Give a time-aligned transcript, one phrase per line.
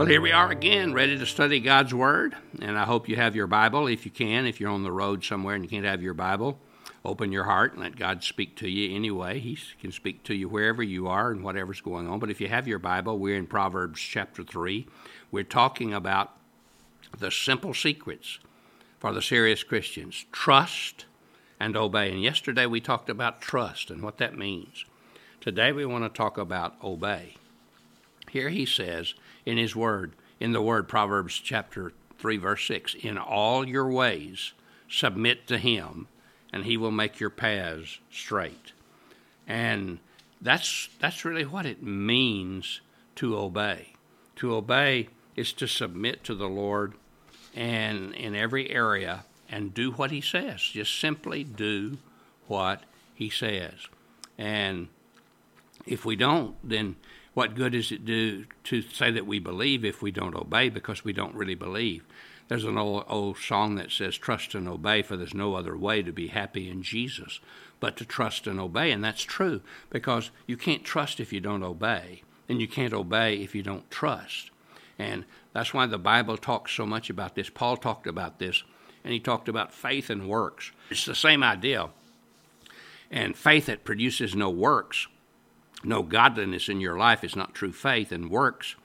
[0.00, 2.34] Well, here we are again, ready to study God's Word.
[2.62, 4.46] And I hope you have your Bible if you can.
[4.46, 6.58] If you're on the road somewhere and you can't have your Bible,
[7.04, 9.40] open your heart and let God speak to you anyway.
[9.40, 12.18] He can speak to you wherever you are and whatever's going on.
[12.18, 14.86] But if you have your Bible, we're in Proverbs chapter 3.
[15.30, 16.34] We're talking about
[17.18, 18.38] the simple secrets
[19.00, 21.04] for the serious Christians trust
[21.60, 22.10] and obey.
[22.10, 24.86] And yesterday we talked about trust and what that means.
[25.42, 27.34] Today we want to talk about obey.
[28.30, 33.18] Here he says in his word, in the word Proverbs chapter 3 verse 6, in
[33.18, 34.52] all your ways
[34.88, 36.06] submit to him
[36.52, 38.72] and he will make your paths straight.
[39.46, 39.98] And
[40.40, 42.80] that's that's really what it means
[43.16, 43.94] to obey.
[44.36, 46.94] To obey is to submit to the Lord
[47.54, 50.60] and in every area and do what he says.
[50.60, 51.98] Just simply do
[52.46, 52.84] what
[53.14, 53.74] he says.
[54.38, 54.88] And
[55.86, 56.96] if we don't, then
[57.34, 61.04] what good does it do to say that we believe if we don't obey because
[61.04, 62.04] we don't really believe?
[62.48, 66.02] There's an old, old song that says, Trust and obey, for there's no other way
[66.02, 67.38] to be happy in Jesus
[67.80, 68.92] but to trust and obey.
[68.92, 73.36] And that's true because you can't trust if you don't obey, and you can't obey
[73.36, 74.50] if you don't trust.
[74.98, 77.48] And that's why the Bible talks so much about this.
[77.48, 78.62] Paul talked about this,
[79.02, 80.72] and he talked about faith and works.
[80.90, 81.88] It's the same idea.
[83.10, 85.08] And faith that produces no works,
[85.82, 88.76] no godliness in your life is not true faith, and works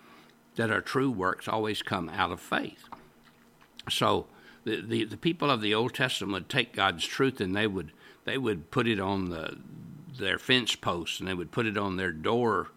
[0.55, 2.85] that are true works always come out of faith.
[3.89, 4.27] So
[4.63, 7.91] the, the, the people of the Old Testament would take God's truth and they would
[8.23, 9.57] they would put it on the
[10.17, 12.69] their fence posts and they would put it on their door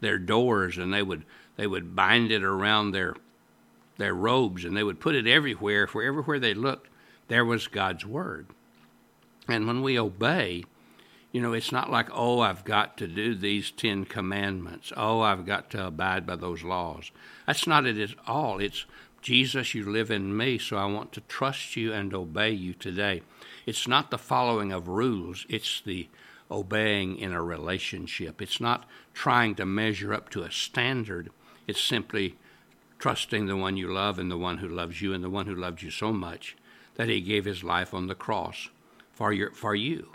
[0.00, 1.24] their doors and they would
[1.56, 3.16] they would bind it around their
[3.96, 6.88] their robes and they would put it everywhere for everywhere they looked
[7.28, 8.48] there was God's word.
[9.48, 10.64] And when we obey,
[11.32, 14.92] you know, it's not like, oh, I've got to do these Ten Commandments.
[14.96, 17.10] Oh, I've got to abide by those laws.
[17.46, 18.60] That's not it at all.
[18.60, 18.84] It's
[19.22, 23.22] Jesus, you live in me, so I want to trust you and obey you today.
[23.64, 26.08] It's not the following of rules, it's the
[26.50, 28.42] obeying in a relationship.
[28.42, 28.84] It's not
[29.14, 31.30] trying to measure up to a standard,
[31.66, 32.36] it's simply
[32.98, 35.54] trusting the one you love and the one who loves you and the one who
[35.54, 36.56] loved you so much
[36.96, 38.68] that he gave his life on the cross
[39.12, 40.08] for your for you.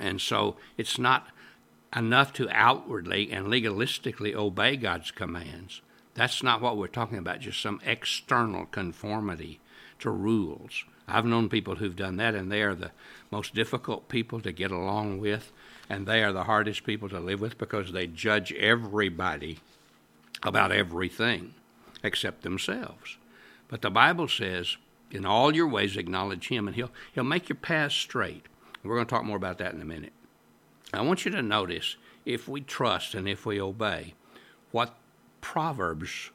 [0.00, 1.28] And so it's not
[1.94, 5.80] enough to outwardly and legalistically obey God's commands.
[6.14, 9.60] That's not what we're talking about, just some external conformity
[10.00, 10.84] to rules.
[11.06, 12.90] I've known people who've done that, and they are the
[13.30, 15.52] most difficult people to get along with,
[15.88, 19.60] and they are the hardest people to live with because they judge everybody
[20.42, 21.54] about everything
[22.02, 23.16] except themselves.
[23.68, 24.76] But the Bible says,
[25.10, 28.46] in all your ways acknowledge Him, and He'll, he'll make your paths straight.
[28.82, 30.12] We're going to talk more about that in a minute.
[30.92, 34.14] I want you to notice if we trust and if we obey,
[34.70, 34.94] what
[35.40, 36.30] Proverbs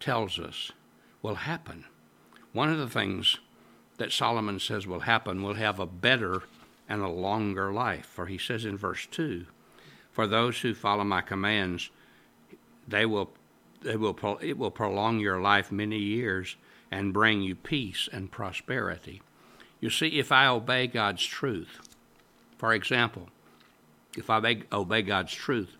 [0.00, 0.72] tells us
[1.20, 1.84] will happen.
[2.52, 3.38] One of the things
[3.98, 6.42] that Solomon says will happen will have a better
[6.88, 8.06] and a longer life.
[8.06, 9.46] For he says in verse 2
[10.10, 11.90] For those who follow my commands,
[12.86, 13.30] they will,
[13.82, 16.56] they will, it will prolong your life many years
[16.90, 19.22] and bring you peace and prosperity.
[19.82, 21.80] You see, if I obey God's truth,
[22.56, 23.28] for example,
[24.16, 25.76] if I obey, God's truth,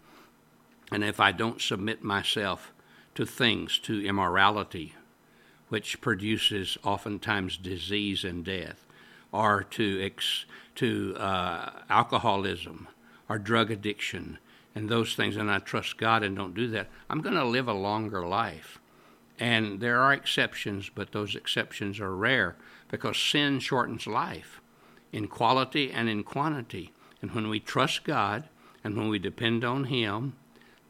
[0.90, 2.72] and if I don't submit myself
[3.14, 4.96] to things, to immorality,
[5.68, 8.84] which produces oftentimes disease and death,
[9.30, 12.88] or to, ex, to uh, alcoholism
[13.28, 14.38] or drug addiction
[14.74, 17.68] and those things, and I trust God and don't do that, I'm going to live
[17.68, 18.80] a longer life.
[19.38, 22.56] And there are exceptions, but those exceptions are rare
[22.92, 24.60] because sin shortens life
[25.12, 26.92] in quality and in quantity.
[27.20, 28.44] And when we trust God
[28.84, 30.34] and when we depend on Him,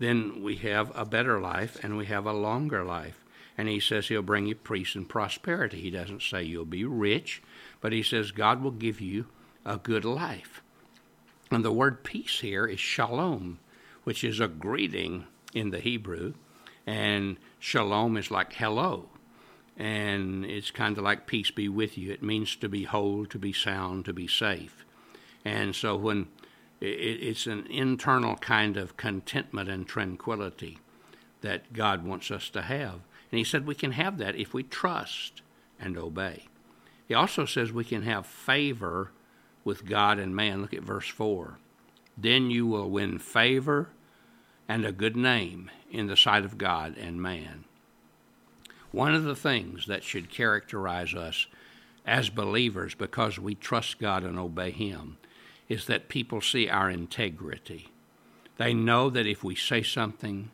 [0.01, 3.25] then we have a better life and we have a longer life.
[3.57, 5.81] And he says he'll bring you peace and prosperity.
[5.81, 7.41] He doesn't say you'll be rich,
[7.81, 9.27] but he says God will give you
[9.65, 10.61] a good life.
[11.53, 13.61] And the word peace here is shalom,
[14.03, 16.35] which is a greeting in the Hebrew.
[16.85, 19.12] And shalom is like hello.
[19.77, 22.13] And it's kind of like peace be with you.
[22.13, 24.85] It means to be whole, to be sound, to be safe.
[25.45, 26.29] And so when
[26.85, 30.79] it's an internal kind of contentment and tranquility
[31.41, 33.01] that God wants us to have.
[33.31, 35.43] And he said we can have that if we trust
[35.79, 36.47] and obey.
[37.07, 39.13] He also says we can have favor
[39.65, 40.61] with God and man.
[40.61, 41.59] Look at verse 4.
[42.17, 43.91] Then you will win favor
[44.69, 47.65] and a good name in the sight of God and man.
[48.93, 51.47] One of the things that should characterize us
[52.06, 55.17] as believers because we trust God and obey Him
[55.69, 57.89] is that people see our integrity.
[58.59, 60.50] They know that if we say something,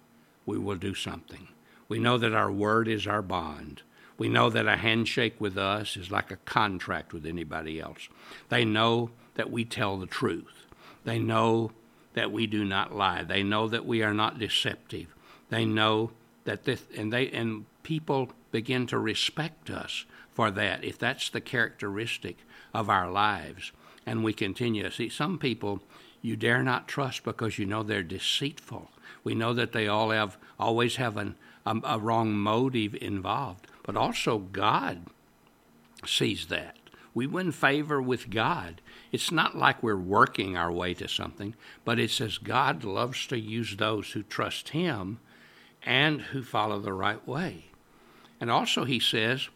[0.46, 1.49] we will do something.
[1.88, 3.82] We know that our word is our bond.
[4.17, 8.08] We know that a handshake with us is like a contract with anybody else.
[8.49, 10.67] They know that we tell the truth.
[11.05, 11.73] They know
[12.14, 13.25] that we do not lie.
[13.25, 15.14] They know that we are not deceptive.
[15.50, 16.11] They know
[16.48, 21.42] that this, and they and people begin to respect us for that if that's the
[21.42, 22.38] characteristic
[22.72, 23.70] of our lives.
[24.06, 24.90] And we continue.
[24.90, 25.82] See some people
[26.22, 28.90] you dare not trust because you know they're deceitful.
[29.24, 31.34] We know that they all have always have an,
[31.66, 33.66] a, a wrong motive involved.
[33.82, 35.02] But also god
[36.06, 36.76] sees that.
[37.12, 38.80] We win favor with god.
[39.12, 41.54] It's not like we're working our way to something
[41.84, 45.18] but it says god loves to use those who trust him
[45.82, 47.69] and who follow the right way
[48.40, 49.48] and also, he says,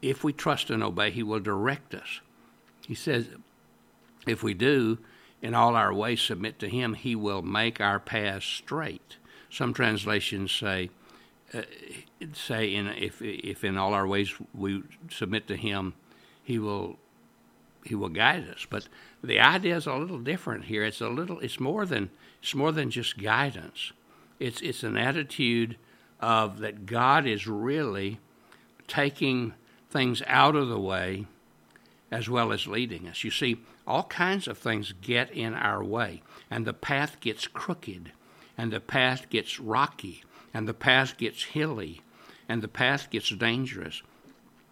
[0.00, 2.20] if we trust and obey, he will direct us.
[2.86, 3.28] He says,
[4.26, 4.98] if we do,
[5.42, 9.16] in all our ways submit to him, he will make our paths straight.
[9.50, 10.90] Some translations say,
[11.52, 11.62] uh,
[12.32, 15.94] say in, if, if in all our ways we submit to him,
[16.42, 16.98] he will
[17.84, 18.66] he will guide us.
[18.68, 18.88] But
[19.22, 20.84] the idea is a little different here.
[20.84, 22.10] It's a little it's more than
[22.42, 23.92] it's more than just guidance.
[24.38, 25.76] It's it's an attitude
[26.20, 28.18] of that God is really
[28.86, 29.54] taking
[29.90, 31.26] things out of the way
[32.10, 33.24] as well as leading us.
[33.24, 38.12] You see, all kinds of things get in our way, and the path gets crooked,
[38.56, 40.22] and the path gets rocky,
[40.52, 42.00] and the path gets hilly,
[42.48, 44.02] and the path gets dangerous.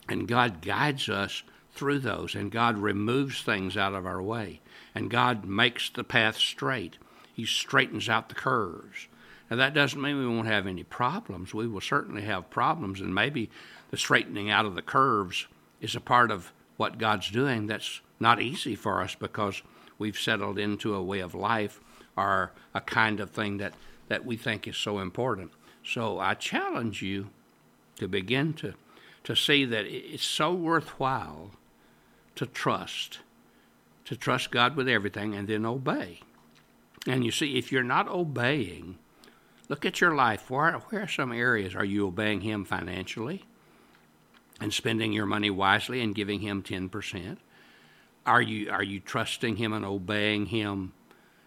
[0.09, 1.43] And God guides us
[1.75, 4.61] through those, and God removes things out of our way,
[4.95, 6.97] and God makes the path straight.
[7.35, 9.09] He straightens out the curves.
[9.53, 11.53] Now, that doesn't mean we won't have any problems.
[11.53, 13.51] We will certainly have problems, and maybe
[13.91, 15.47] the straightening out of the curves
[15.79, 19.61] is a part of what God's doing that's not easy for us because
[19.99, 21.81] we've settled into a way of life
[22.17, 23.75] or a kind of thing that,
[24.09, 25.51] that we think is so important.
[25.85, 27.29] So I challenge you
[27.97, 28.73] to begin to,
[29.25, 31.51] to see that it's so worthwhile
[32.37, 33.19] to trust,
[34.07, 36.21] to trust God with everything and then obey.
[37.07, 38.97] And you see, if you're not obeying,
[39.69, 40.51] Look at your life.
[40.51, 41.75] Where, where are some areas?
[41.75, 43.45] Are you obeying Him financially
[44.61, 47.39] and spending your money wisely and giving Him 10%?
[48.27, 50.93] Are you, are you trusting Him and obeying Him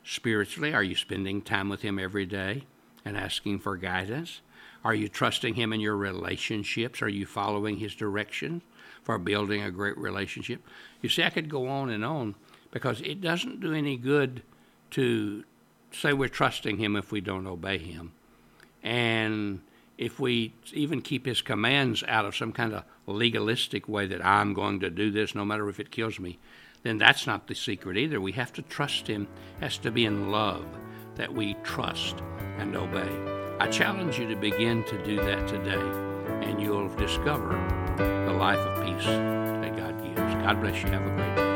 [0.03, 0.73] spiritually?
[0.73, 2.63] Are you spending time with Him every day
[3.03, 4.41] and asking for guidance?
[4.83, 7.01] Are you trusting Him in your relationships?
[7.01, 8.61] Are you following His direction
[9.03, 10.61] for building a great relationship?
[11.01, 12.35] You see, I could go on and on
[12.71, 14.43] because it doesn't do any good
[14.91, 15.43] to
[15.95, 18.13] say we're trusting Him if we don't obey Him.
[18.83, 19.61] And
[19.97, 24.53] if we even keep His commands out of some kind of legalistic way that I'm
[24.53, 26.39] going to do this no matter if it kills me,
[26.83, 28.21] then that's not the secret either.
[28.21, 29.27] We have to trust Him,
[29.57, 30.65] it has to be in love
[31.15, 32.17] that we trust
[32.57, 33.09] and obey.
[33.59, 35.81] I challenge you to begin to do that today,
[36.45, 37.49] and you'll discover
[37.97, 40.19] the life of peace that God gives.
[40.19, 40.89] God bless you.
[40.89, 41.54] Have a great day.